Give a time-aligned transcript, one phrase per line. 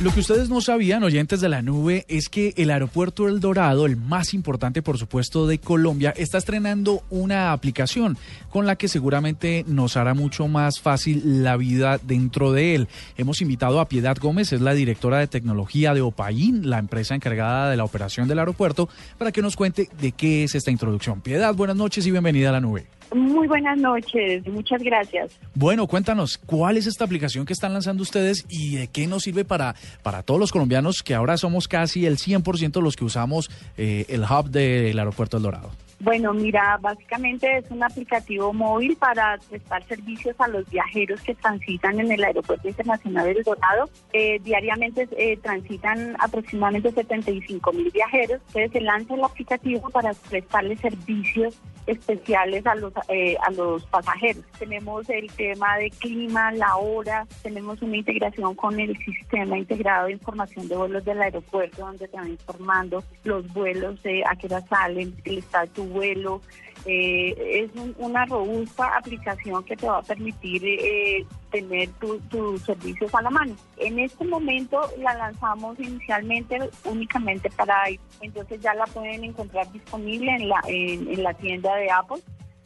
[0.00, 3.84] Lo que ustedes no sabían, oyentes de la nube, es que el aeropuerto El Dorado,
[3.84, 8.16] el más importante por supuesto de Colombia, está estrenando una aplicación
[8.48, 12.88] con la que seguramente nos hará mucho más fácil la vida dentro de él.
[13.18, 17.68] Hemos invitado a Piedad Gómez, es la directora de tecnología de Opaín, la empresa encargada
[17.68, 18.88] de la operación del aeropuerto,
[19.18, 21.20] para que nos cuente de qué es esta introducción.
[21.20, 22.86] Piedad, buenas noches y bienvenida a la nube.
[23.14, 25.38] Muy buenas noches, muchas gracias.
[25.54, 29.44] Bueno, cuéntanos, ¿cuál es esta aplicación que están lanzando ustedes y de qué nos sirve
[29.44, 34.06] para, para todos los colombianos que ahora somos casi el 100% los que usamos eh,
[34.08, 35.70] el hub del aeropuerto El Dorado?
[36.02, 42.00] Bueno, mira, básicamente es un aplicativo móvil para prestar servicios a los viajeros que transitan
[42.00, 43.90] en el Aeropuerto Internacional del Dorado.
[44.14, 48.40] Eh, diariamente eh, transitan aproximadamente 75 mil viajeros.
[48.46, 54.44] Entonces se lanza el aplicativo para prestarles servicios especiales a los eh, a los pasajeros.
[54.58, 60.12] Tenemos el tema de clima, la hora, tenemos una integración con el sistema integrado de
[60.12, 64.60] información de vuelos del aeropuerto donde te van informando los vuelos, eh, a qué hora
[64.68, 66.40] salen, el de tu vuelo.
[66.86, 71.90] Eh, es una robusta aplicación que te va a permitir eh, tener
[72.30, 73.54] tus servicios a la mano.
[73.76, 80.34] En este momento la lanzamos inicialmente únicamente para iPhone, entonces ya la pueden encontrar disponible
[80.34, 82.22] en la, en, la tienda de Apple.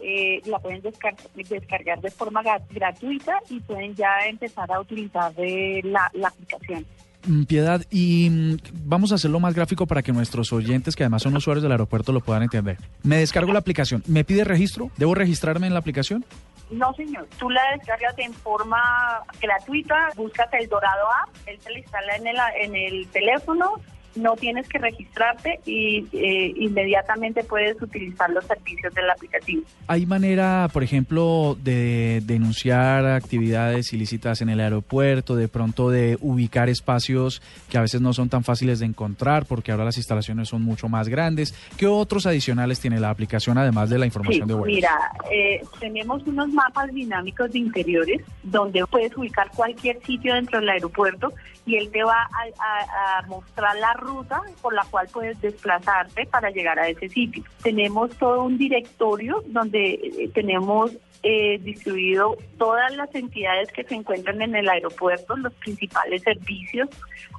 [0.00, 6.28] Eh, la pueden descargar de forma gratuita y pueden ya empezar a utilizar la, la
[6.28, 6.86] aplicación.
[7.26, 11.22] Mm, Piedad, y mm, vamos a hacerlo más gráfico para que nuestros oyentes, que además
[11.22, 12.78] son usuarios del aeropuerto, lo puedan entender.
[13.02, 14.02] Me descargo la aplicación.
[14.06, 14.90] ¿Me pide registro?
[14.96, 16.24] ¿Debo registrarme en la aplicación?
[16.70, 17.26] No, señor.
[17.38, 20.10] Tú la descargas en forma gratuita.
[20.16, 21.34] Buscas el Dorado App.
[21.46, 23.72] Él se la instala en el, en el teléfono
[24.16, 29.62] no tienes que registrarte y eh, inmediatamente puedes utilizar los servicios del aplicativo.
[29.86, 36.68] ¿Hay manera, por ejemplo, de denunciar actividades ilícitas en el aeropuerto, de pronto de ubicar
[36.68, 40.62] espacios que a veces no son tan fáciles de encontrar porque ahora las instalaciones son
[40.62, 41.54] mucho más grandes?
[41.76, 44.74] ¿Qué otros adicionales tiene la aplicación además de la información de vuelos?
[44.74, 50.68] Mira, eh, tenemos unos mapas dinámicos de interiores donde puedes ubicar cualquier sitio dentro del
[50.70, 51.32] aeropuerto
[51.66, 56.50] y él te va a, a mostrar la ruta por la cual puedes desplazarte para
[56.50, 57.44] llegar a ese sitio.
[57.62, 60.92] Tenemos todo un directorio donde eh, tenemos
[61.22, 66.88] eh, distribuido todas las entidades que se encuentran en el aeropuerto, los principales servicios,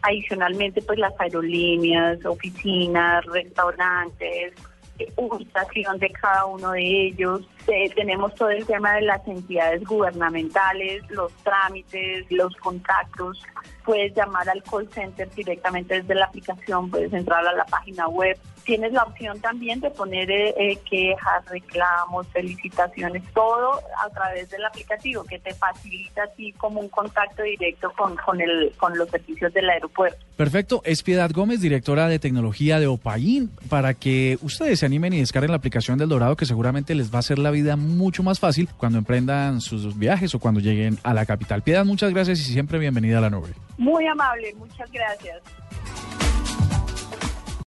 [0.01, 4.53] adicionalmente pues las aerolíneas, oficinas, restaurantes,
[4.99, 7.47] eh, ubicación de cada uno de ellos.
[7.95, 13.41] Tenemos todo el tema de las entidades gubernamentales, los trámites, los contactos.
[13.85, 18.37] Puedes llamar al call center directamente desde la aplicación, puedes entrar a la página web.
[18.63, 24.63] Tienes la opción también de poner eh, eh, quejas, reclamos, felicitaciones, todo a través del
[24.63, 29.51] aplicativo que te facilita así como un contacto directo con, con, el, con los servicios
[29.53, 30.23] del aeropuerto.
[30.35, 30.81] Perfecto.
[30.85, 35.51] Es Piedad Gómez, directora de tecnología de Opaín, para que ustedes se animen y descarguen
[35.51, 38.97] la aplicación del Dorado que seguramente les va a hacer vida mucho más fácil cuando
[38.97, 41.61] emprendan sus viajes o cuando lleguen a la capital.
[41.61, 43.49] Piedad, muchas gracias y siempre bienvenida a la nube.
[43.77, 45.41] Muy amable, muchas gracias.